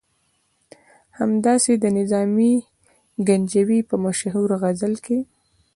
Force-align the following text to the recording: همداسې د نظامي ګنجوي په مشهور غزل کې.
همداسې 1.19 1.71
د 1.83 1.85
نظامي 1.97 2.53
ګنجوي 3.27 3.79
په 3.89 3.95
مشهور 4.05 4.49
غزل 4.61 4.93
کې. 5.05 5.19